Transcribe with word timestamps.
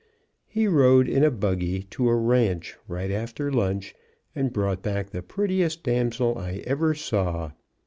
He 0.47 0.65
rode 0.65 1.07
in 1.07 1.23
a 1.23 1.29
buggy 1.29 1.83
to 1.91 2.09
a 2.09 2.15
ranch 2.15 2.75
right 2.87 3.11
after 3.11 3.51
lunch 3.53 3.93
and 4.33 4.51
brought 4.51 4.81
back 4.81 5.11
the 5.11 5.21
prettiest 5.21 5.83
damsel 5.83 6.39
I 6.39 6.63
ever 6.65 6.95
saw. 6.95 7.51